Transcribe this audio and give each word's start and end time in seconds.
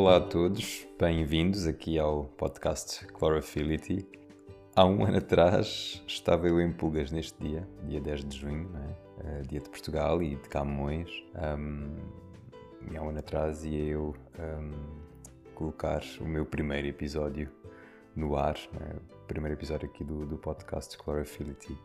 Olá 0.00 0.16
a 0.16 0.20
todos, 0.20 0.88
bem-vindos 0.98 1.66
aqui 1.66 1.98
ao 1.98 2.24
podcast 2.24 3.06
Chlorophyllity. 3.18 4.08
Há 4.74 4.86
um 4.86 5.04
ano 5.04 5.18
atrás 5.18 6.02
estava 6.06 6.48
eu 6.48 6.58
em 6.58 6.72
Pulgas 6.72 7.12
neste 7.12 7.38
dia, 7.38 7.68
dia 7.84 8.00
10 8.00 8.24
de 8.24 8.38
junho, 8.38 8.70
é? 8.74 9.40
uh, 9.40 9.46
dia 9.46 9.60
de 9.60 9.68
Portugal 9.68 10.22
e 10.22 10.36
de 10.36 10.48
Camões. 10.48 11.10
Um, 11.34 11.98
e 12.90 12.96
há 12.96 13.02
um 13.02 13.10
ano 13.10 13.18
atrás 13.18 13.62
ia 13.62 13.90
eu 13.90 14.16
um, 14.38 14.72
colocar 15.54 16.02
o 16.18 16.24
meu 16.24 16.46
primeiro 16.46 16.88
episódio 16.88 17.50
no 18.16 18.36
ar, 18.36 18.56
é? 18.56 18.96
o 18.96 19.26
primeiro 19.26 19.54
episódio 19.54 19.86
aqui 19.86 20.02
do, 20.02 20.24
do 20.24 20.38
podcast 20.38 20.96
Chlorophyllity. 20.96 21.76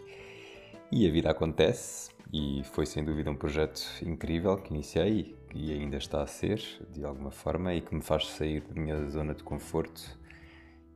E 0.92 1.08
a 1.08 1.12
vida 1.12 1.32
acontece, 1.32 2.12
e 2.32 2.62
foi 2.64 2.86
sem 2.86 3.04
dúvida 3.04 3.32
um 3.32 3.36
projeto 3.36 3.82
incrível 4.04 4.56
que 4.56 4.74
iniciei 4.74 5.36
e 5.54 5.74
ainda 5.74 5.98
está 5.98 6.22
a 6.22 6.28
ser, 6.28 6.62
de 6.92 7.04
alguma 7.04 7.32
forma, 7.32 7.74
e 7.74 7.82
que 7.82 7.94
me 7.94 8.02
faz 8.02 8.28
sair 8.28 8.62
da 8.62 8.80
minha 8.80 9.10
zona 9.10 9.34
de 9.34 9.44
conforto 9.44 10.20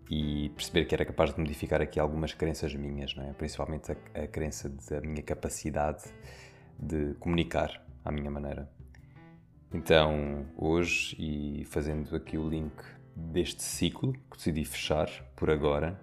e 0.09 0.49
perceber 0.49 0.85
que 0.85 0.93
era 0.93 1.05
capaz 1.05 1.34
de 1.34 1.39
modificar 1.39 1.81
aqui 1.81 1.99
algumas 1.99 2.34
crenças 2.34 2.73
minhas, 2.75 3.15
não 3.15 3.23
é? 3.23 3.34
principalmente 3.34 3.91
a, 3.91 4.23
a 4.23 4.27
crença 4.27 4.70
da 4.70 5.02
minha 5.02 5.23
capacidade 5.23 6.03
de 6.77 7.15
comunicar 7.15 7.84
à 8.05 8.12
minha 8.12 8.29
maneira. 8.29 8.70
Então, 9.73 10.45
hoje, 10.55 11.15
e 11.20 11.65
fazendo 11.65 12.15
aqui 12.15 12.37
o 12.37 12.48
link 12.48 12.73
deste 13.15 13.63
ciclo 13.63 14.13
que 14.13 14.37
decidi 14.37 14.65
fechar 14.65 15.09
por 15.35 15.49
agora, 15.49 15.99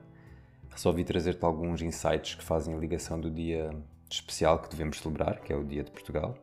resolvi 0.77 1.05
trazer-te 1.05 1.43
alguns 1.43 1.81
insights 1.81 2.35
que 2.35 2.45
fazem 2.45 2.75
a 2.75 2.79
ligação 2.79 3.19
do 3.19 3.31
dia 3.31 3.71
especial 4.11 4.59
que 4.59 4.69
devemos 4.69 5.01
celebrar, 5.01 5.41
que 5.41 5.53
é 5.53 5.57
o 5.57 5.65
Dia 5.65 5.83
de 5.83 5.91
Portugal. 5.91 6.37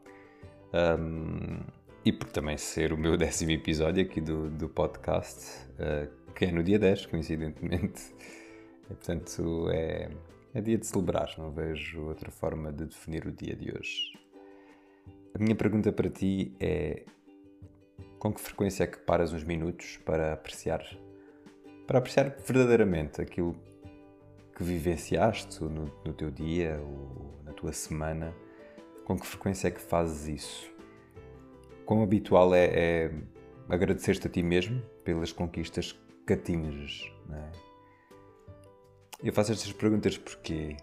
Um, 0.74 1.60
e 2.04 2.12
por 2.12 2.28
também 2.30 2.58
ser 2.58 2.92
o 2.92 2.98
meu 2.98 3.16
décimo 3.16 3.52
episódio 3.52 4.04
aqui 4.04 4.20
do, 4.20 4.50
do 4.50 4.68
podcast, 4.68 5.46
uh, 5.74 6.34
que 6.34 6.46
é 6.46 6.52
no 6.52 6.64
dia 6.64 6.80
10, 6.80 7.06
coincidentemente. 7.06 8.02
E, 8.84 8.96
portanto, 8.96 9.70
é, 9.72 10.10
é 10.54 10.60
dia 10.60 10.78
de 10.78 10.86
celebrar, 10.86 11.34
não 11.38 11.50
vejo 11.50 12.02
outra 12.02 12.30
forma 12.30 12.70
de 12.70 12.86
definir 12.86 13.26
o 13.26 13.32
dia 13.32 13.56
de 13.56 13.72
hoje. 13.72 14.12
A 15.34 15.40
minha 15.40 15.56
pergunta 15.56 15.90
para 15.94 16.10
ti 16.10 16.54
é: 16.60 17.06
com 18.20 18.34
que 18.34 18.42
frequência 18.42 18.84
é 18.84 18.88
que 18.88 18.98
paras 18.98 19.32
uns 19.32 19.46
minutos 19.46 19.98
para 20.06 20.34
apreciar, 20.34 20.86
para 21.88 22.00
apreciar 22.00 22.36
verdadeiramente 22.46 23.22
aquilo 23.22 23.56
que 24.56 24.64
vivenciaste 24.64 25.64
no, 25.64 25.92
no 26.06 26.14
teu 26.14 26.30
dia 26.30 26.80
ou 26.82 27.42
na 27.44 27.54
tua 27.54 27.74
semana, 27.74 28.34
com 29.06 29.18
que 29.18 29.26
frequência 29.26 29.68
é 29.68 29.72
que 29.72 29.82
fazes 29.82 30.28
isso? 30.28 30.74
Quão 31.86 32.04
habitual 32.04 32.54
é, 32.54 32.66
é 32.66 33.12
agradecer-te 33.68 34.28
a 34.28 34.30
ti 34.30 34.44
mesmo 34.44 34.82
pelas 35.04 35.32
conquistas 35.32 36.00
que 36.26 36.34
atinges? 36.34 37.12
É? 37.32 37.52
Eu 39.24 39.34
faço 39.34 39.52
estas 39.52 39.72
perguntas 39.72 40.18
porque 40.18 40.78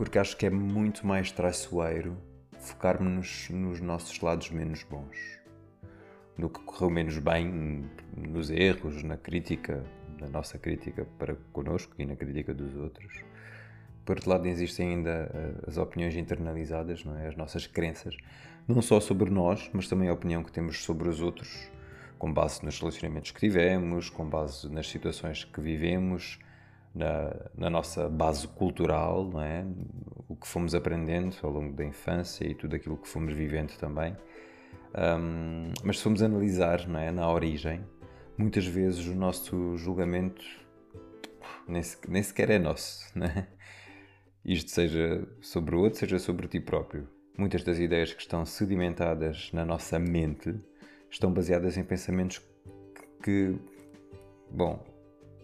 porque 0.00 0.18
acho 0.18 0.34
que 0.38 0.46
é 0.46 0.50
muito 0.50 1.06
mais 1.06 1.30
traiçoeiro 1.30 2.16
focarmos 2.58 3.48
nos 3.50 3.82
nossos 3.82 4.18
lados 4.20 4.50
menos 4.50 4.82
bons, 4.82 5.18
no 6.38 6.48
que 6.48 6.58
correu 6.60 6.88
menos 6.88 7.18
bem, 7.18 7.84
nos 8.16 8.50
erros, 8.50 9.02
na 9.02 9.18
crítica, 9.18 9.84
na 10.20 10.28
nossa 10.28 10.58
crítica 10.58 11.06
para 11.18 11.36
connosco 11.52 11.94
e 11.98 12.04
na 12.04 12.16
crítica 12.16 12.52
dos 12.52 12.76
outros. 12.76 13.12
Por 14.04 14.16
outro 14.16 14.30
lado, 14.30 14.46
existem 14.46 14.90
ainda 14.90 15.30
eh, 15.32 15.52
as 15.66 15.76
opiniões 15.76 16.16
internalizadas, 16.16 17.04
não 17.04 17.16
é? 17.16 17.28
as 17.28 17.36
nossas 17.36 17.66
crenças, 17.66 18.16
não 18.66 18.80
só 18.82 19.00
sobre 19.00 19.30
nós, 19.30 19.70
mas 19.72 19.88
também 19.88 20.08
a 20.08 20.12
opinião 20.12 20.42
que 20.42 20.52
temos 20.52 20.82
sobre 20.82 21.08
os 21.08 21.20
outros, 21.20 21.70
com 22.18 22.32
base 22.32 22.64
nos 22.64 22.78
relacionamentos 22.78 23.30
que 23.30 23.40
tivemos, 23.40 24.10
com 24.10 24.28
base 24.28 24.68
nas 24.68 24.88
situações 24.88 25.44
que 25.44 25.60
vivemos, 25.60 26.38
na, 26.94 27.34
na 27.56 27.70
nossa 27.70 28.08
base 28.08 28.48
cultural, 28.48 29.24
não 29.24 29.42
é? 29.42 29.64
o 30.28 30.36
que 30.36 30.46
fomos 30.46 30.74
aprendendo 30.74 31.36
ao 31.42 31.50
longo 31.50 31.74
da 31.74 31.84
infância 31.84 32.44
e 32.44 32.54
tudo 32.54 32.76
aquilo 32.76 32.96
que 32.96 33.08
fomos 33.08 33.32
vivendo 33.32 33.76
também. 33.78 34.16
Um, 34.94 35.72
mas 35.84 35.98
se 35.98 36.02
formos 36.02 36.22
analisar 36.22 36.86
não 36.88 36.98
é? 36.98 37.10
na 37.12 37.30
origem, 37.30 37.84
muitas 38.40 38.66
vezes 38.66 39.06
o 39.06 39.14
nosso 39.14 39.76
julgamento 39.76 40.42
nem, 41.68 42.22
sequer 42.22 42.50
é 42.50 42.58
nosso. 42.58 43.06
Né? 43.14 43.46
Isto 44.42 44.70
seja 44.70 45.28
sobre 45.42 45.76
o 45.76 45.80
outro, 45.80 45.98
seja 45.98 46.18
sobre 46.18 46.48
ti 46.48 46.58
próprio. 46.58 47.06
Muitas 47.36 47.62
das 47.62 47.78
ideias 47.78 48.14
que 48.14 48.22
estão 48.22 48.46
sedimentadas 48.46 49.50
na 49.52 49.64
nossa 49.64 49.98
mente 49.98 50.54
estão 51.10 51.30
baseadas 51.30 51.76
em 51.76 51.84
pensamentos 51.84 52.40
que, 53.22 53.54
bom, 54.50 54.82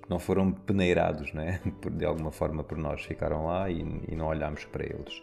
não 0.08 0.18
foram 0.18 0.50
peneirados, 0.50 1.34
né? 1.34 1.60
de 1.92 2.06
alguma 2.06 2.32
forma 2.32 2.64
por 2.64 2.78
nós, 2.78 3.02
ficaram 3.02 3.44
lá 3.44 3.68
e, 3.68 3.82
e 4.08 4.16
não 4.16 4.28
olhámos 4.28 4.64
para 4.64 4.84
eles. 4.84 5.22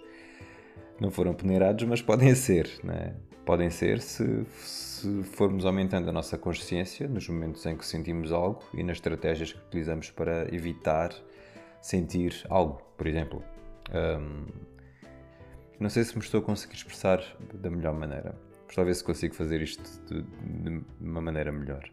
Não 1.03 1.11
foram 1.11 1.33
peneirados, 1.33 1.83
mas 1.83 2.01
podem 2.01 2.33
ser, 2.33 2.79
né? 2.81 3.13
Podem 3.45 3.69
ser 3.69 3.99
se, 3.99 4.45
se 4.45 5.21
formos 5.23 5.65
aumentando 5.65 6.09
a 6.09 6.13
nossa 6.13 6.37
consciência 6.37 7.09
nos 7.09 7.27
momentos 7.27 7.65
em 7.65 7.75
que 7.75 7.85
sentimos 7.85 8.31
algo 8.31 8.63
e 8.73 8.81
nas 8.83 8.95
estratégias 8.95 9.51
que 9.51 9.59
utilizamos 9.59 10.11
para 10.11 10.47
evitar 10.55 11.13
sentir 11.81 12.45
algo, 12.49 12.81
por 12.97 13.05
exemplo. 13.05 13.43
Um, 13.93 14.45
não 15.77 15.89
sei 15.89 16.05
se 16.05 16.17
me 16.17 16.23
estou 16.23 16.39
a 16.39 16.43
conseguir 16.43 16.75
expressar 16.75 17.21
da 17.53 17.69
melhor 17.69 17.93
maneira, 17.93 18.33
mas 18.65 18.73
talvez 18.73 18.99
se 18.99 19.03
consigo 19.03 19.35
fazer 19.35 19.61
isto 19.61 19.83
de, 20.07 20.21
de 20.21 20.85
uma 21.01 21.19
maneira 21.19 21.51
melhor. 21.51 21.83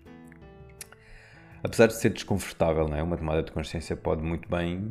Apesar 1.65 1.89
de 1.89 1.95
ser 1.95 2.11
desconfortável, 2.11 2.87
não 2.87 2.97
é? 2.97 3.03
uma 3.03 3.17
tomada 3.17 3.43
de 3.43 3.51
consciência 3.51 3.97
pode 3.97 4.23
muito 4.23 4.49
bem 4.49 4.89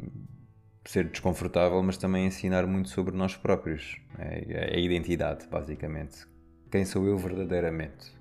ser 0.85 1.09
desconfortável, 1.09 1.81
mas 1.83 1.97
também 1.97 2.25
ensinar 2.25 2.65
muito 2.65 2.89
sobre 2.89 3.15
nós 3.15 3.35
próprios. 3.35 3.99
É? 4.17 4.75
a 4.75 4.79
identidade, 4.79 5.47
basicamente. 5.47 6.27
Quem 6.71 6.85
sou 6.85 7.05
eu 7.05 7.17
verdadeiramente? 7.17 8.17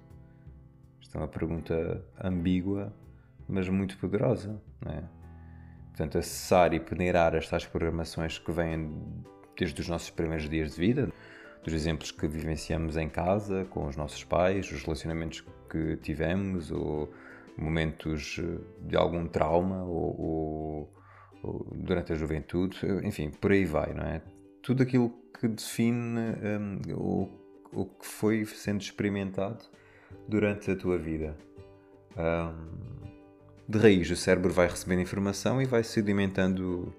Isto 1.00 1.16
é 1.16 1.20
uma 1.20 1.28
pergunta 1.28 2.04
ambígua, 2.22 2.92
mas 3.48 3.68
muito 3.68 3.96
poderosa. 3.98 4.60
Não 4.84 4.92
é? 4.92 5.02
Portanto, 5.88 6.18
acessar 6.18 6.72
e 6.74 6.80
peneirar 6.80 7.34
estas 7.34 7.66
programações 7.66 8.38
que 8.38 8.52
vêm 8.52 8.92
desde 9.58 9.80
os 9.80 9.88
nossos 9.88 10.10
primeiros 10.10 10.48
dias 10.48 10.74
de 10.74 10.80
vida, 10.80 11.12
dos 11.64 11.74
exemplos 11.74 12.12
que 12.12 12.28
vivenciamos 12.28 12.96
em 12.96 13.08
casa, 13.08 13.64
com 13.64 13.86
os 13.86 13.96
nossos 13.96 14.22
pais, 14.22 14.70
os 14.70 14.82
relacionamentos 14.82 15.44
que 15.68 15.96
tivemos, 15.96 16.70
ou 16.70 17.12
momentos 17.56 18.40
de 18.80 18.96
algum 18.96 19.26
trauma, 19.26 19.82
ou, 19.82 20.20
ou 20.20 20.97
durante 21.74 22.12
a 22.12 22.16
juventude, 22.16 22.78
enfim, 23.04 23.30
por 23.30 23.52
aí 23.52 23.64
vai, 23.64 23.94
não 23.94 24.04
é? 24.04 24.22
Tudo 24.62 24.82
aquilo 24.82 25.12
que 25.38 25.48
define 25.48 26.18
um, 26.18 26.94
o, 26.94 27.28
o 27.72 27.84
que 27.84 28.06
foi 28.06 28.44
sendo 28.44 28.80
experimentado 28.80 29.64
durante 30.26 30.70
a 30.70 30.76
tua 30.76 30.98
vida. 30.98 31.36
Um, 32.16 32.98
de 33.68 33.78
raiz, 33.78 34.10
o 34.10 34.16
cérebro 34.16 34.52
vai 34.52 34.66
recebendo 34.66 35.02
informação 35.02 35.60
e 35.60 35.66
vai 35.66 35.84
sedimentando 35.84 36.92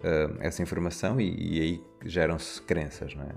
uh, 0.00 0.36
essa 0.40 0.62
informação 0.62 1.20
e, 1.20 1.58
e 1.58 1.60
aí 1.60 1.84
geram-se 2.04 2.60
crenças, 2.62 3.14
não 3.14 3.24
é? 3.24 3.34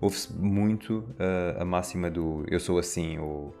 Ouve-se 0.00 0.32
muito 0.32 0.98
uh, 0.98 1.60
a 1.60 1.64
máxima 1.64 2.10
do 2.10 2.44
eu 2.48 2.58
sou 2.58 2.78
assim, 2.78 3.18
ou 3.18 3.54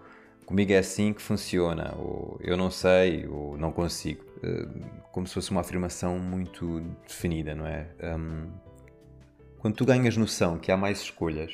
comigo 0.44 0.72
é 0.72 0.78
assim 0.78 1.12
que 1.12 1.22
funciona, 1.22 1.94
ou 1.96 2.36
eu 2.42 2.56
não 2.56 2.70
sei, 2.70 3.26
ou 3.28 3.56
não 3.56 3.70
consigo. 3.70 4.31
Uh, 4.42 5.02
como 5.12 5.26
se 5.26 5.34
fosse 5.34 5.50
uma 5.50 5.60
afirmação 5.60 6.18
muito 6.18 6.80
definida, 7.06 7.54
não 7.54 7.66
é? 7.66 7.88
Um, 8.02 8.50
quando 9.58 9.76
tu 9.76 9.86
ganhas 9.86 10.16
noção 10.16 10.58
que 10.58 10.72
há 10.72 10.76
mais 10.76 11.00
escolhas, 11.02 11.52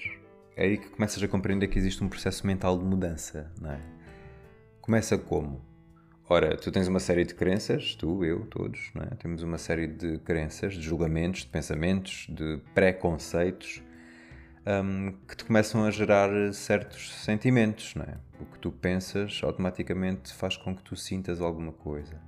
é 0.56 0.64
aí 0.64 0.78
que 0.78 0.88
começas 0.88 1.22
a 1.22 1.28
compreender 1.28 1.68
que 1.68 1.78
existe 1.78 2.02
um 2.02 2.08
processo 2.08 2.46
mental 2.46 2.78
de 2.78 2.84
mudança, 2.84 3.52
não 3.60 3.72
é? 3.72 3.80
Começa 4.80 5.18
como? 5.18 5.60
Ora, 6.30 6.56
tu 6.56 6.70
tens 6.70 6.88
uma 6.88 7.00
série 7.00 7.24
de 7.24 7.34
crenças, 7.34 7.94
tu, 7.94 8.24
eu, 8.24 8.46
todos, 8.46 8.92
é? 8.96 9.14
temos 9.14 9.42
uma 9.42 9.56
série 9.56 9.86
de 9.86 10.18
crenças, 10.18 10.74
de 10.74 10.82
julgamentos, 10.82 11.40
de 11.40 11.46
pensamentos, 11.46 12.26
de 12.28 12.60
preconceitos 12.74 13.82
um, 14.66 15.12
que 15.26 15.34
te 15.34 15.44
começam 15.44 15.84
a 15.84 15.90
gerar 15.90 16.30
certos 16.52 17.14
sentimentos. 17.24 17.94
Não 17.94 18.04
é? 18.04 18.18
O 18.40 18.44
que 18.44 18.58
tu 18.58 18.70
pensas 18.70 19.40
automaticamente 19.42 20.32
faz 20.34 20.56
com 20.56 20.76
que 20.76 20.82
tu 20.82 20.94
sintas 20.96 21.40
alguma 21.40 21.72
coisa. 21.72 22.20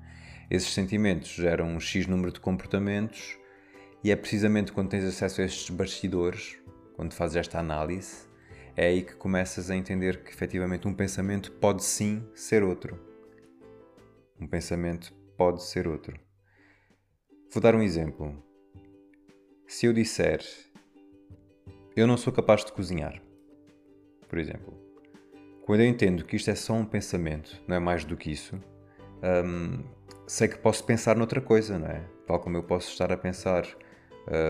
Esses 0.50 0.74
sentimentos 0.74 1.30
geram 1.30 1.68
um 1.68 1.80
X 1.80 2.06
número 2.06 2.32
de 2.32 2.40
comportamentos 2.40 3.38
e 4.02 4.10
é 4.10 4.16
precisamente 4.16 4.72
quando 4.72 4.90
tens 4.90 5.04
acesso 5.04 5.40
a 5.40 5.44
estes 5.44 5.70
bastidores, 5.70 6.58
quando 6.96 7.14
fazes 7.14 7.36
esta 7.36 7.58
análise, 7.58 8.28
é 8.76 8.86
aí 8.86 9.02
que 9.02 9.14
começas 9.14 9.70
a 9.70 9.76
entender 9.76 10.24
que 10.24 10.30
efetivamente 10.30 10.88
um 10.88 10.94
pensamento 10.94 11.52
pode 11.52 11.84
sim 11.84 12.26
ser 12.34 12.62
outro 12.62 13.08
um 14.40 14.46
pensamento 14.46 15.12
pode 15.36 15.62
ser 15.62 15.86
outro. 15.86 16.18
Vou 17.52 17.62
dar 17.62 17.74
um 17.74 17.82
exemplo. 17.82 18.42
Se 19.66 19.86
eu 19.86 19.92
disser 19.92 20.40
eu 21.94 22.06
não 22.06 22.16
sou 22.16 22.32
capaz 22.32 22.64
de 22.64 22.72
cozinhar, 22.72 23.20
por 24.28 24.38
exemplo, 24.38 24.72
quando 25.66 25.80
eu 25.80 25.86
entendo 25.86 26.24
que 26.24 26.36
isto 26.36 26.50
é 26.50 26.54
só 26.54 26.72
um 26.72 26.84
pensamento, 26.84 27.60
não 27.68 27.76
é 27.76 27.78
mais 27.78 28.04
do 28.04 28.16
que 28.16 28.30
isso, 28.30 28.58
um, 29.44 29.84
sei 30.30 30.46
que 30.46 30.58
posso 30.58 30.84
pensar 30.84 31.16
noutra 31.16 31.40
coisa, 31.40 31.76
não 31.76 31.88
é? 31.88 32.04
Tal 32.24 32.38
como 32.38 32.56
eu 32.56 32.62
posso 32.62 32.88
estar 32.88 33.10
a 33.10 33.16
pensar 33.16 33.66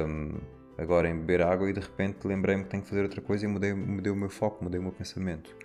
um, 0.06 0.38
agora 0.77 1.09
em 1.09 1.17
beber 1.17 1.41
água 1.41 1.71
e 1.71 1.73
de 1.73 1.81
repente 1.81 2.27
lembrei-me 2.27 2.65
que 2.65 2.69
tenho 2.69 2.82
que 2.82 2.88
fazer 2.91 3.03
outra 3.03 3.23
coisa 3.23 3.47
e 3.47 3.49
mudei, 3.49 3.73
mudei 3.73 4.12
o 4.12 4.15
meu 4.15 4.29
foco, 4.29 4.62
mudei 4.62 4.79
o 4.79 4.82
meu 4.82 4.93
pensamento. 4.93 5.56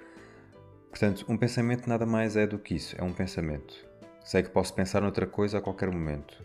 Portanto, 0.89 1.25
um 1.27 1.35
pensamento 1.35 1.89
nada 1.89 2.05
mais 2.05 2.37
é 2.37 2.47
do 2.47 2.57
que 2.57 2.75
isso, 2.75 2.95
é 2.97 3.03
um 3.03 3.11
pensamento. 3.11 3.75
Sei 4.23 4.41
que 4.41 4.49
posso 4.49 4.73
pensar 4.73 5.01
noutra 5.01 5.27
coisa 5.27 5.57
a 5.57 5.61
qualquer 5.61 5.91
momento. 5.91 6.41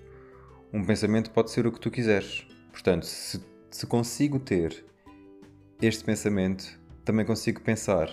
Um 0.73 0.85
pensamento 0.85 1.31
pode 1.31 1.53
ser 1.53 1.65
o 1.65 1.71
que 1.71 1.79
tu 1.79 1.93
quiseres. 1.93 2.45
Portanto, 2.73 3.07
se, 3.07 3.41
se 3.71 3.87
consigo 3.87 4.41
ter 4.41 4.85
este 5.81 6.03
pensamento, 6.03 6.77
também 7.05 7.25
consigo 7.25 7.61
pensar 7.61 8.11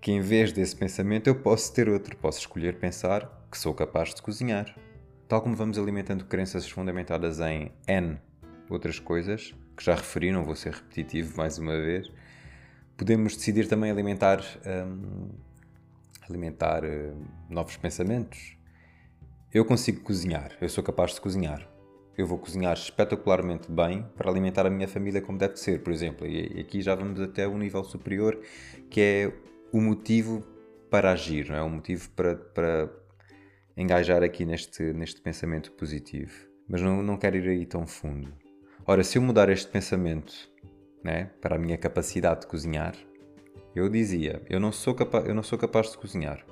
que 0.00 0.12
em 0.12 0.20
vez 0.20 0.52
desse 0.52 0.76
pensamento 0.76 1.26
eu 1.26 1.34
posso 1.34 1.74
ter 1.74 1.88
outro. 1.88 2.16
Posso 2.16 2.38
escolher 2.38 2.78
pensar 2.78 3.41
que 3.52 3.58
sou 3.58 3.74
capaz 3.74 4.14
de 4.14 4.22
cozinhar. 4.22 4.74
Tal 5.28 5.42
como 5.42 5.54
vamos 5.54 5.78
alimentando 5.78 6.24
crenças 6.24 6.68
fundamentadas 6.68 7.38
em 7.38 7.70
N 7.86 8.18
outras 8.70 8.98
coisas, 8.98 9.54
que 9.76 9.84
já 9.84 9.94
referi, 9.94 10.32
não 10.32 10.42
vou 10.42 10.56
ser 10.56 10.72
repetitivo 10.72 11.36
mais 11.36 11.58
uma 11.58 11.76
vez, 11.76 12.10
podemos 12.96 13.36
decidir 13.36 13.68
também 13.68 13.90
alimentar, 13.90 14.40
hum, 14.66 15.28
alimentar 16.26 16.82
hum, 16.82 17.26
novos 17.50 17.76
pensamentos. 17.76 18.56
Eu 19.52 19.66
consigo 19.66 20.00
cozinhar, 20.00 20.56
eu 20.58 20.68
sou 20.70 20.82
capaz 20.82 21.14
de 21.14 21.20
cozinhar. 21.20 21.68
Eu 22.16 22.26
vou 22.26 22.38
cozinhar 22.38 22.74
espetacularmente 22.74 23.70
bem 23.70 24.06
para 24.16 24.30
alimentar 24.30 24.66
a 24.66 24.70
minha 24.70 24.88
família 24.88 25.20
como 25.20 25.36
deve 25.36 25.56
ser, 25.56 25.82
por 25.82 25.92
exemplo. 25.92 26.26
E 26.26 26.60
aqui 26.60 26.80
já 26.80 26.94
vamos 26.94 27.20
até 27.20 27.46
um 27.46 27.58
nível 27.58 27.84
superior, 27.84 28.38
que 28.88 29.00
é 29.00 29.32
o 29.70 29.80
motivo 29.80 30.42
para 30.90 31.12
agir, 31.12 31.48
não 31.48 31.56
é? 31.56 31.62
O 31.62 31.70
motivo 31.70 32.10
para, 32.10 32.36
para 32.36 33.01
engajar 33.76 34.22
aqui 34.22 34.44
neste, 34.44 34.82
neste 34.92 35.20
pensamento 35.20 35.72
positivo. 35.72 36.32
Mas 36.68 36.80
não, 36.80 37.02
não 37.02 37.16
quero 37.16 37.36
ir 37.36 37.48
aí 37.48 37.66
tão 37.66 37.86
fundo. 37.86 38.32
Ora, 38.86 39.02
se 39.04 39.18
eu 39.18 39.22
mudar 39.22 39.48
este 39.48 39.68
pensamento 39.68 40.32
né, 41.04 41.30
para 41.40 41.56
a 41.56 41.58
minha 41.58 41.78
capacidade 41.78 42.42
de 42.42 42.46
cozinhar, 42.46 42.94
eu 43.74 43.88
dizia: 43.88 44.42
eu 44.48 44.60
não, 44.60 44.72
sou 44.72 44.94
capa 44.94 45.18
eu 45.18 45.34
não 45.34 45.42
sou 45.42 45.58
capaz 45.58 45.90
de 45.90 45.98
cozinhar. 45.98 46.44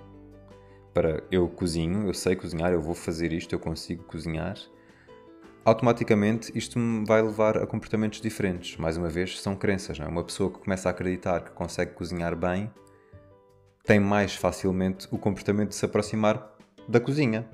Para 0.93 1.23
eu 1.31 1.49
cozinho, 1.49 2.07
eu 2.07 2.15
sei 2.15 2.35
cozinhar, 2.35 2.73
eu 2.73 2.81
vou 2.81 2.95
fazer 2.95 3.33
isto, 3.33 3.55
eu 3.55 3.59
consigo 3.59 4.05
cozinhar. 4.05 4.57
Automaticamente 5.65 6.51
isto 6.57 6.79
me 6.79 7.05
vai 7.07 7.23
levar 7.23 7.59
a 7.59 7.67
comportamentos 7.67 8.21
diferentes. 8.21 8.77
Mais 8.77 8.97
uma 8.97 9.09
vez, 9.09 9.41
são 9.41 9.55
crenças. 9.55 9.99
Não 9.99 10.07
é? 10.07 10.09
Uma 10.09 10.25
pessoa 10.25 10.51
que 10.51 10.59
começa 10.59 10.89
a 10.89 10.91
acreditar 10.91 11.45
que 11.45 11.51
consegue 11.51 11.93
cozinhar 11.93 12.35
bem 12.35 12.71
tem 13.85 14.01
mais 14.01 14.35
facilmente 14.35 15.07
o 15.11 15.19
comportamento 15.19 15.71
de 15.71 15.75
se 15.75 15.85
aproximar 15.85 16.50
da 16.91 16.99
cozinha, 17.01 17.49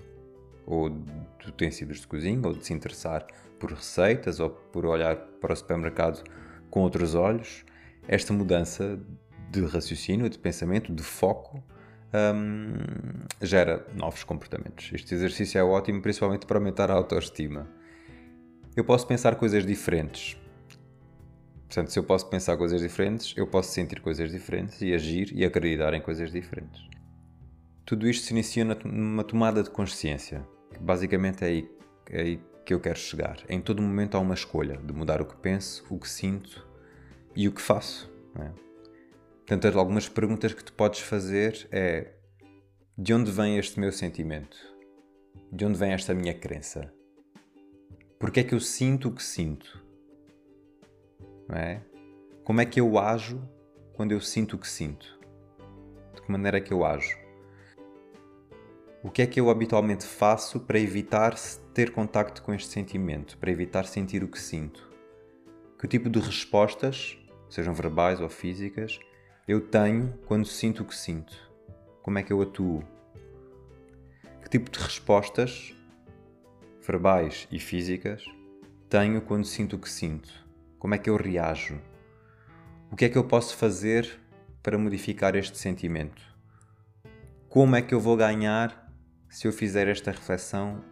ou 0.64 0.88
de 0.88 1.48
utensílios 1.48 2.00
de 2.00 2.06
cozinha, 2.06 2.40
ou 2.44 2.54
de 2.54 2.64
se 2.64 2.72
interessar 2.72 3.26
por 3.58 3.70
receitas 3.70 4.40
ou 4.40 4.50
por 4.50 4.86
olhar 4.86 5.16
para 5.16 5.52
o 5.52 5.56
supermercado 5.56 6.22
com 6.70 6.80
outros 6.80 7.14
olhos, 7.14 7.64
esta 8.08 8.32
mudança 8.32 8.98
de 9.50 9.64
raciocínio, 9.64 10.28
de 10.28 10.38
pensamento, 10.38 10.92
de 10.92 11.02
foco, 11.02 11.62
hum, 12.34 12.74
gera 13.42 13.86
novos 13.94 14.24
comportamentos. 14.24 14.90
Este 14.92 15.14
exercício 15.14 15.58
é 15.58 15.62
ótimo, 15.62 16.00
principalmente 16.00 16.46
para 16.46 16.58
aumentar 16.58 16.90
a 16.90 16.94
autoestima. 16.94 17.68
Eu 18.74 18.84
posso 18.84 19.06
pensar 19.06 19.36
coisas 19.36 19.64
diferentes. 19.64 20.36
Portanto, 21.66 21.92
se 21.92 21.98
eu 21.98 22.04
posso 22.04 22.28
pensar 22.28 22.56
coisas 22.56 22.80
diferentes, 22.80 23.34
eu 23.36 23.46
posso 23.46 23.72
sentir 23.72 24.00
coisas 24.00 24.30
diferentes 24.30 24.80
e 24.80 24.94
agir 24.94 25.32
e 25.34 25.44
acreditar 25.44 25.92
em 25.94 26.00
coisas 26.00 26.32
diferentes. 26.32 26.95
Tudo 27.86 28.08
isto 28.08 28.26
se 28.26 28.32
inicia 28.32 28.64
numa 28.64 29.22
tomada 29.22 29.62
de 29.62 29.70
consciência. 29.70 30.44
Basicamente 30.80 31.44
é 31.44 31.46
aí, 31.46 31.70
é 32.10 32.20
aí 32.20 32.40
que 32.64 32.74
eu 32.74 32.80
quero 32.80 32.98
chegar. 32.98 33.38
Em 33.48 33.60
todo 33.60 33.80
momento 33.80 34.16
há 34.16 34.20
uma 34.20 34.34
escolha 34.34 34.76
de 34.76 34.92
mudar 34.92 35.22
o 35.22 35.24
que 35.24 35.36
penso, 35.36 35.86
o 35.88 35.96
que 35.96 36.08
sinto 36.08 36.66
e 37.36 37.46
o 37.46 37.52
que 37.52 37.62
faço. 37.62 38.12
É? 38.40 38.50
Portanto, 39.46 39.78
algumas 39.78 40.08
perguntas 40.08 40.52
que 40.52 40.64
tu 40.64 40.72
podes 40.72 40.98
fazer 40.98 41.68
é 41.70 42.12
de 42.98 43.14
onde 43.14 43.30
vem 43.30 43.56
este 43.56 43.78
meu 43.78 43.92
sentimento? 43.92 44.56
De 45.52 45.64
onde 45.64 45.78
vem 45.78 45.92
esta 45.92 46.12
minha 46.12 46.34
crença? 46.34 46.92
Porque 48.18 48.40
é 48.40 48.42
que 48.42 48.54
eu 48.54 48.60
sinto 48.60 49.10
o 49.10 49.14
que 49.14 49.22
sinto? 49.22 49.80
Não 51.48 51.56
é? 51.56 51.84
Como 52.42 52.60
é 52.60 52.66
que 52.66 52.80
eu 52.80 52.98
ajo 52.98 53.48
quando 53.92 54.10
eu 54.10 54.20
sinto 54.20 54.56
o 54.56 54.58
que 54.58 54.66
sinto? 54.66 55.20
De 56.16 56.22
que 56.22 56.32
maneira 56.32 56.58
é 56.58 56.60
que 56.60 56.72
eu 56.72 56.84
ajo? 56.84 57.25
O 59.06 59.08
que 59.08 59.22
é 59.22 59.26
que 59.26 59.38
eu 59.38 59.48
habitualmente 59.50 60.04
faço 60.04 60.58
para 60.58 60.80
evitar 60.80 61.36
ter 61.72 61.92
contacto 61.92 62.42
com 62.42 62.52
este 62.52 62.72
sentimento, 62.72 63.38
para 63.38 63.52
evitar 63.52 63.86
sentir 63.86 64.24
o 64.24 64.28
que 64.28 64.40
sinto? 64.40 64.90
Que 65.78 65.86
tipo 65.86 66.10
de 66.10 66.18
respostas, 66.18 67.16
sejam 67.48 67.72
verbais 67.72 68.20
ou 68.20 68.28
físicas, 68.28 68.98
eu 69.46 69.60
tenho 69.60 70.12
quando 70.26 70.44
sinto 70.44 70.82
o 70.82 70.84
que 70.84 70.96
sinto? 70.96 71.36
Como 72.02 72.18
é 72.18 72.22
que 72.24 72.32
eu 72.32 72.42
atuo? 72.42 72.82
Que 74.42 74.50
tipo 74.50 74.68
de 74.72 74.80
respostas, 74.80 75.72
verbais 76.84 77.46
e 77.48 77.60
físicas, 77.60 78.24
tenho 78.88 79.22
quando 79.22 79.46
sinto 79.46 79.76
o 79.76 79.78
que 79.78 79.88
sinto? 79.88 80.44
Como 80.80 80.96
é 80.96 80.98
que 80.98 81.08
eu 81.08 81.16
reajo? 81.16 81.80
O 82.90 82.96
que 82.96 83.04
é 83.04 83.08
que 83.08 83.16
eu 83.16 83.22
posso 83.22 83.56
fazer 83.56 84.18
para 84.64 84.76
modificar 84.76 85.36
este 85.36 85.58
sentimento? 85.58 86.20
Como 87.48 87.76
é 87.76 87.82
que 87.82 87.94
eu 87.94 88.00
vou 88.00 88.16
ganhar 88.16 88.84
se 89.28 89.46
eu 89.46 89.52
fizer 89.52 89.88
esta 89.88 90.10
reflexão 90.10 90.84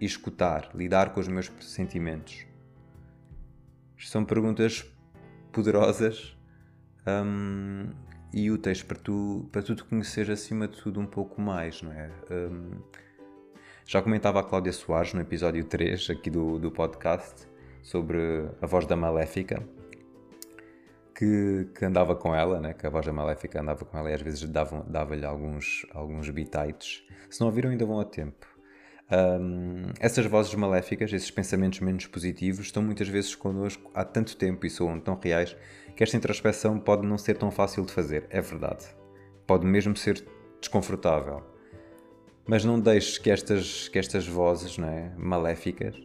e 0.00 0.04
escutar, 0.04 0.70
lidar 0.74 1.12
com 1.12 1.20
os 1.20 1.28
meus 1.28 1.50
sentimentos? 1.60 2.46
São 3.98 4.24
perguntas 4.24 4.84
poderosas 5.52 6.36
um, 7.06 7.90
e 8.32 8.50
úteis 8.50 8.82
para 8.82 8.98
tu, 8.98 9.48
para 9.52 9.62
tu 9.62 9.74
te 9.74 9.84
conheceres 9.84 10.30
acima 10.30 10.66
de 10.66 10.76
tudo 10.76 11.00
um 11.00 11.06
pouco 11.06 11.40
mais, 11.40 11.80
não 11.80 11.92
é? 11.92 12.10
Um, 12.30 12.82
já 13.86 14.02
comentava 14.02 14.40
a 14.40 14.42
Cláudia 14.42 14.72
Soares 14.72 15.12
no 15.12 15.20
episódio 15.20 15.64
3 15.64 16.10
aqui 16.10 16.30
do, 16.30 16.58
do 16.58 16.70
podcast 16.70 17.46
sobre 17.82 18.18
a 18.60 18.66
voz 18.66 18.86
da 18.86 18.96
maléfica 18.96 19.62
que, 21.14 21.68
que 21.74 21.84
andava 21.84 22.16
com 22.16 22.34
ela, 22.34 22.60
né? 22.60 22.74
que 22.74 22.86
a 22.86 22.90
voz 22.90 23.06
da 23.06 23.12
maléfica 23.12 23.60
andava 23.60 23.84
com 23.84 23.96
ela 23.96 24.10
e 24.10 24.14
às 24.14 24.20
vezes 24.20 24.44
dava-lhe 24.44 25.24
alguns, 25.24 25.86
alguns 25.92 26.28
bitites. 26.30 27.04
Se 27.30 27.40
não 27.40 27.46
ouviram, 27.46 27.70
ainda 27.70 27.86
vão 27.86 28.00
a 28.00 28.04
tempo. 28.04 28.46
Um, 29.10 29.92
essas 30.00 30.26
vozes 30.26 30.54
maléficas, 30.54 31.12
esses 31.12 31.30
pensamentos 31.30 31.80
menos 31.80 32.06
positivos, 32.06 32.66
estão 32.66 32.82
muitas 32.82 33.06
vezes 33.06 33.34
connosco 33.34 33.90
há 33.94 34.04
tanto 34.04 34.36
tempo 34.36 34.66
e 34.66 34.70
soam 34.70 34.98
tão 34.98 35.18
reais 35.22 35.56
que 35.94 36.02
esta 36.02 36.16
introspeção 36.16 36.78
pode 36.78 37.06
não 37.06 37.16
ser 37.16 37.36
tão 37.36 37.50
fácil 37.50 37.84
de 37.84 37.92
fazer. 37.92 38.26
É 38.30 38.40
verdade. 38.40 38.84
Pode 39.46 39.66
mesmo 39.66 39.96
ser 39.96 40.24
desconfortável. 40.58 41.42
Mas 42.46 42.64
não 42.64 42.80
deixes 42.80 43.18
que 43.18 43.30
estas, 43.30 43.88
que 43.88 43.98
estas 43.98 44.26
vozes 44.26 44.76
não 44.76 44.88
é, 44.88 45.12
maléficas, 45.16 45.96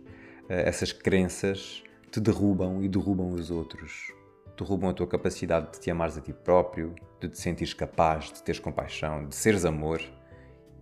eh, 0.47 0.69
essas 0.69 0.93
crenças, 0.93 1.83
te 2.11 2.19
derrubam 2.19 2.81
e 2.81 2.87
derrubam 2.87 3.31
os 3.31 3.51
outros 3.51 4.13
derrubam 4.59 4.89
a 4.89 4.93
tua 4.93 5.07
capacidade 5.07 5.71
de 5.71 5.79
te 5.79 5.89
amares 5.89 6.17
a 6.17 6.21
ti 6.21 6.33
próprio, 6.33 6.93
de 7.19 7.29
te 7.29 7.39
sentires 7.39 7.73
capaz, 7.73 8.31
de 8.31 8.43
teres 8.43 8.59
compaixão, 8.59 9.27
de 9.27 9.35
seres 9.35 9.63
amor 9.63 10.01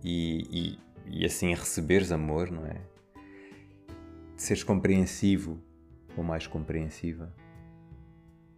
e, 0.02 0.78
e, 1.06 1.20
e 1.20 1.24
assim 1.24 1.54
receberes 1.54 2.10
amor, 2.10 2.50
não 2.50 2.66
é? 2.66 2.80
De 4.34 4.42
seres 4.42 4.64
compreensivo 4.64 5.62
ou 6.16 6.24
mais 6.24 6.46
compreensiva. 6.46 7.32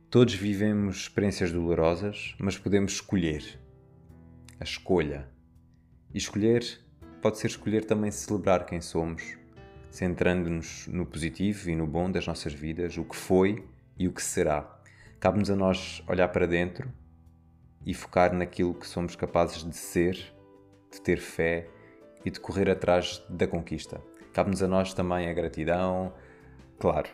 Todos 0.08 0.34
vivemos 0.34 1.02
experiências 1.02 1.52
dolorosas, 1.52 2.34
mas 2.38 2.58
podemos 2.58 2.92
escolher. 2.92 3.60
A 4.58 4.64
escolha. 4.64 5.28
E 6.12 6.18
escolher 6.18 6.64
pode 7.22 7.38
ser 7.38 7.46
escolher 7.46 7.84
também 7.84 8.10
celebrar 8.10 8.66
quem 8.66 8.80
somos, 8.80 9.38
centrando-nos 9.90 10.86
no 10.88 11.06
positivo 11.06 11.70
e 11.70 11.76
no 11.76 11.86
bom 11.86 12.10
das 12.10 12.26
nossas 12.26 12.52
vidas, 12.52 12.96
o 12.98 13.04
que 13.04 13.14
foi 13.14 13.64
e 13.98 14.08
o 14.08 14.12
que 14.12 14.22
será 14.22 14.79
Cabe-nos 15.20 15.50
a 15.50 15.54
nós 15.54 16.02
olhar 16.08 16.28
para 16.28 16.46
dentro 16.46 16.90
e 17.84 17.92
focar 17.92 18.34
naquilo 18.34 18.72
que 18.72 18.86
somos 18.86 19.14
capazes 19.14 19.62
de 19.62 19.76
ser, 19.76 20.14
de 20.90 20.98
ter 20.98 21.18
fé 21.18 21.68
e 22.24 22.30
de 22.30 22.40
correr 22.40 22.70
atrás 22.70 23.22
da 23.28 23.46
conquista. 23.46 24.00
Cabe-nos 24.32 24.62
a 24.62 24.68
nós 24.68 24.94
também 24.94 25.28
a 25.28 25.32
gratidão. 25.34 26.14
Claro, 26.78 27.10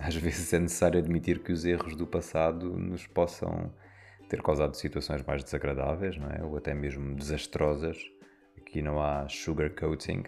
às 0.00 0.14
vezes 0.16 0.52
é 0.52 0.60
necessário 0.60 1.00
admitir 1.00 1.40
que 1.40 1.52
os 1.52 1.64
erros 1.64 1.96
do 1.96 2.06
passado 2.06 2.78
nos 2.78 3.08
possam 3.08 3.72
ter 4.28 4.40
causado 4.42 4.76
situações 4.76 5.24
mais 5.24 5.42
desagradáveis, 5.42 6.16
não 6.16 6.30
é? 6.30 6.44
ou 6.44 6.56
até 6.56 6.72
mesmo 6.72 7.16
desastrosas. 7.16 7.98
Aqui 8.56 8.80
não 8.80 9.02
há 9.02 9.28
sugarcoating. 9.28 10.22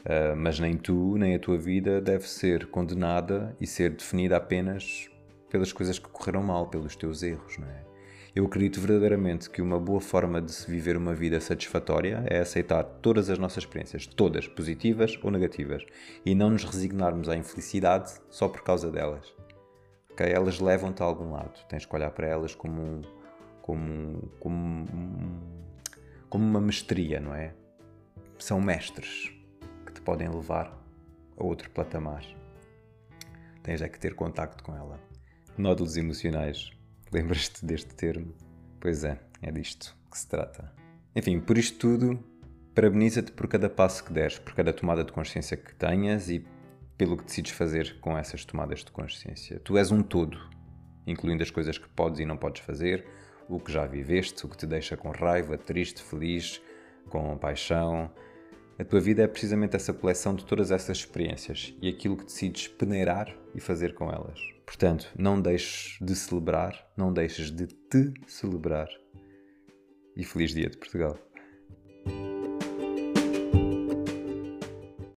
Uh, 0.00 0.36
mas 0.36 0.58
nem 0.58 0.76
tu, 0.76 1.16
nem 1.16 1.36
a 1.36 1.38
tua 1.38 1.56
vida 1.56 2.00
deve 2.00 2.28
ser 2.28 2.66
condenada 2.66 3.56
e 3.60 3.66
ser 3.68 3.90
definida 3.90 4.36
apenas 4.36 5.08
pelas 5.54 5.72
coisas 5.72 6.00
que 6.00 6.08
correram 6.08 6.42
mal, 6.42 6.66
pelos 6.66 6.96
teus 6.96 7.22
erros, 7.22 7.58
não 7.58 7.68
é? 7.68 7.84
Eu 8.34 8.44
acredito 8.44 8.80
verdadeiramente 8.80 9.48
que 9.48 9.62
uma 9.62 9.78
boa 9.78 10.00
forma 10.00 10.42
de 10.42 10.50
se 10.50 10.68
viver 10.68 10.96
uma 10.96 11.14
vida 11.14 11.40
satisfatória 11.40 12.24
é 12.26 12.40
aceitar 12.40 12.82
todas 12.82 13.30
as 13.30 13.38
nossas 13.38 13.62
experiências, 13.62 14.04
todas, 14.04 14.48
positivas 14.48 15.16
ou 15.22 15.30
negativas, 15.30 15.86
e 16.26 16.34
não 16.34 16.50
nos 16.50 16.64
resignarmos 16.64 17.28
à 17.28 17.36
infelicidade 17.36 18.14
só 18.28 18.48
por 18.48 18.64
causa 18.64 18.90
delas. 18.90 19.32
Okay? 20.10 20.32
Elas 20.32 20.58
levam-te 20.58 21.04
a 21.04 21.06
algum 21.06 21.30
lado, 21.30 21.64
tens 21.68 21.86
que 21.86 21.94
olhar 21.94 22.10
para 22.10 22.26
elas 22.26 22.52
como, 22.52 22.82
um, 22.82 23.00
como, 23.62 24.28
como, 24.40 24.86
como 26.28 26.44
uma 26.44 26.60
mestria, 26.60 27.20
não 27.20 27.32
é? 27.32 27.54
São 28.40 28.60
mestres 28.60 29.32
que 29.86 29.92
te 29.92 30.00
podem 30.00 30.28
levar 30.28 30.76
a 31.36 31.44
outro 31.44 31.70
patamar. 31.70 32.24
Tens 33.62 33.80
é 33.80 33.88
que 33.88 34.00
ter 34.00 34.16
contacto 34.16 34.64
com 34.64 34.74
ela. 34.74 35.13
Nódulos 35.56 35.96
emocionais 35.96 36.74
Lembras-te 37.14 37.64
deste 37.64 37.94
termo? 37.94 38.34
Pois 38.80 39.04
é, 39.04 39.20
é 39.40 39.52
disto 39.52 39.96
que 40.10 40.18
se 40.18 40.26
trata. 40.26 40.72
Enfim, 41.14 41.38
por 41.38 41.56
isto 41.56 41.78
tudo, 41.78 42.18
parabeniza-te 42.74 43.30
por 43.30 43.46
cada 43.46 43.70
passo 43.70 44.04
que 44.04 44.12
deres, 44.12 44.36
por 44.40 44.52
cada 44.52 44.72
tomada 44.72 45.04
de 45.04 45.12
consciência 45.12 45.56
que 45.56 45.72
tenhas 45.76 46.28
e 46.28 46.44
pelo 46.98 47.16
que 47.16 47.22
decides 47.22 47.52
fazer 47.52 48.00
com 48.00 48.18
essas 48.18 48.44
tomadas 48.44 48.80
de 48.80 48.90
consciência. 48.90 49.60
Tu 49.60 49.78
és 49.78 49.92
um 49.92 50.02
todo, 50.02 50.36
incluindo 51.06 51.44
as 51.44 51.52
coisas 51.52 51.78
que 51.78 51.88
podes 51.88 52.18
e 52.18 52.24
não 52.24 52.36
podes 52.36 52.62
fazer, 52.62 53.06
o 53.48 53.60
que 53.60 53.70
já 53.70 53.86
viveste, 53.86 54.44
o 54.44 54.48
que 54.48 54.56
te 54.56 54.66
deixa 54.66 54.96
com 54.96 55.12
raiva, 55.12 55.56
triste, 55.56 56.02
feliz, 56.02 56.60
com 57.08 57.38
paixão. 57.38 58.10
A 58.76 58.84
tua 58.84 59.00
vida 59.00 59.22
é 59.22 59.28
precisamente 59.28 59.76
essa 59.76 59.92
coleção 59.92 60.34
de 60.34 60.44
todas 60.44 60.72
essas 60.72 60.98
experiências 60.98 61.72
e 61.80 61.88
aquilo 61.88 62.16
que 62.16 62.24
decides 62.24 62.66
peneirar 62.66 63.32
e 63.54 63.60
fazer 63.60 63.94
com 63.94 64.10
elas. 64.10 64.40
Portanto, 64.66 65.12
não 65.16 65.40
deixes 65.40 65.96
de 66.00 66.14
celebrar, 66.16 66.92
não 66.96 67.12
deixes 67.12 67.52
de 67.52 67.68
te 67.68 68.12
celebrar. 68.26 68.88
E 70.16 70.24
feliz 70.24 70.52
dia 70.52 70.68
de 70.68 70.76
Portugal. 70.76 71.16